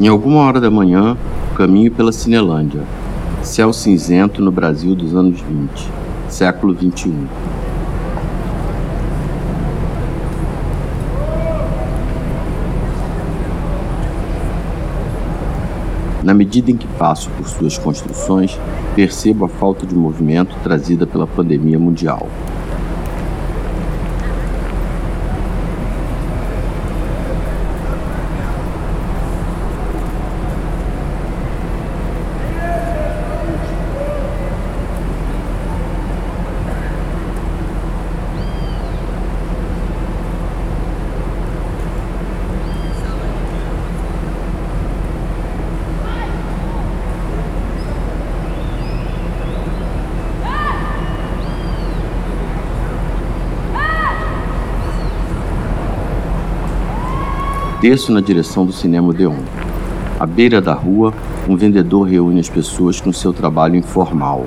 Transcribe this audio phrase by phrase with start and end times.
[0.00, 1.16] Em alguma hora da manhã,
[1.56, 2.82] caminho pela Cinelândia.
[3.42, 5.88] Céu cinzento no Brasil dos anos 20,
[6.28, 7.26] século 21.
[16.22, 18.56] Na medida em que passo por suas construções,
[18.94, 22.28] percebo a falta de movimento trazida pela pandemia mundial.
[57.80, 59.36] Desço na direção do cinema Odeon.
[60.18, 61.14] À beira da rua,
[61.48, 64.46] um vendedor reúne as pessoas com seu trabalho informal.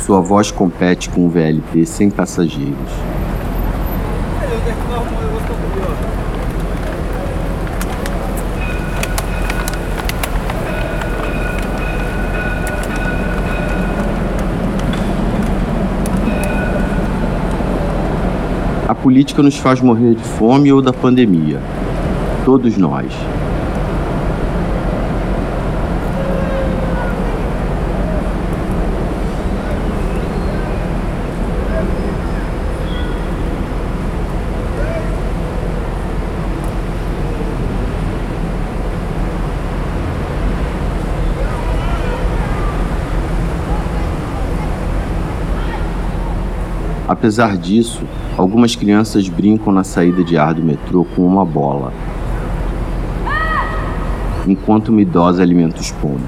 [0.00, 2.92] Sua voz compete com um VLT sem passageiros.
[19.10, 21.60] Política nos faz morrer de fome ou da pandemia.
[22.44, 23.12] Todos nós.
[47.10, 48.04] Apesar disso,
[48.38, 51.92] algumas crianças brincam na saída de ar do metrô com uma bola,
[54.46, 56.20] enquanto uma idosa alimenta os pombos.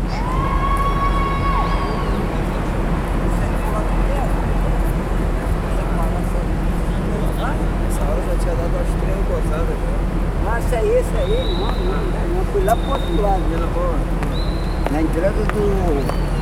[10.44, 13.42] Nossa, é esse aí, não, não, não, fui lá pro outro lado,
[14.90, 16.41] na entrada do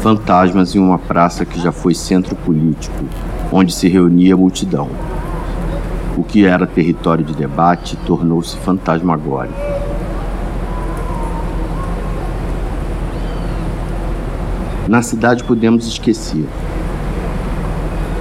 [0.00, 3.04] fantasmas em uma praça que já foi centro político,
[3.50, 4.88] onde se reunia a multidão.
[6.16, 9.58] O que era território de debate tornou-se fantasmagórico.
[14.88, 16.46] Na cidade podemos esquecer.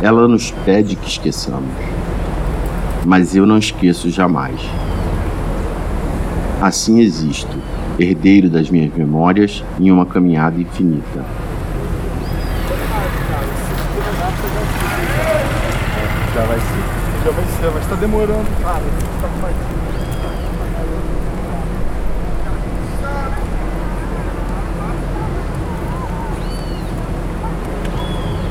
[0.01, 1.69] Ela nos pede que esqueçamos.
[3.05, 4.59] Mas eu não esqueço jamais.
[6.66, 7.56] Assim existo,
[8.00, 11.24] herdeiro das minhas memórias em uma caminhada infinita.
[16.34, 17.24] Já vai ser.
[17.24, 18.48] Já vai ser, mas tá demorando.
[18.64, 18.81] Cara,
[19.22, 19.30] tá.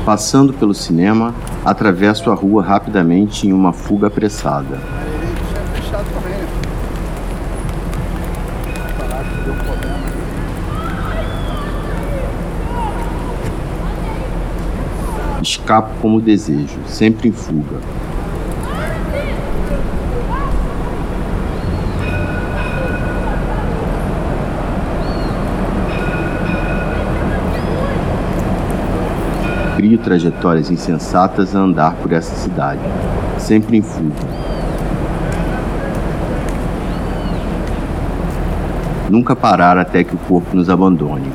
[0.05, 5.04] Passando pelo cinema, atravesso a rua rapidamente em uma fuga apressada.
[15.45, 17.77] Escapo como desejo, sempre em fuga.
[29.75, 32.81] Crio trajetórias insensatas a andar por essa cidade,
[33.37, 34.15] sempre em fuga.
[39.07, 41.31] Nunca parar até que o corpo nos abandone.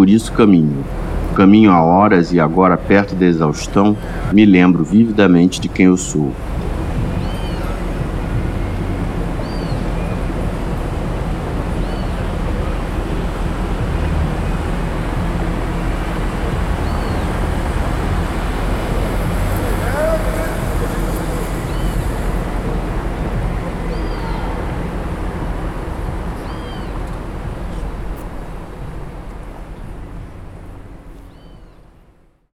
[0.00, 0.82] Por isso caminho.
[1.36, 3.94] Caminho há horas e agora perto da exaustão,
[4.32, 6.32] me lembro vividamente de quem eu sou.